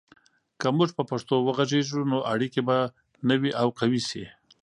که 0.59 0.67
موږ 0.77 0.89
په 0.97 1.03
پښتو 1.11 1.35
وغږیږو، 1.47 2.01
نو 2.11 2.17
اړیکې 2.33 2.61
به 2.67 2.77
نوي 3.29 3.51
او 3.61 3.67
قوي 3.79 4.01
سي. 4.09 4.23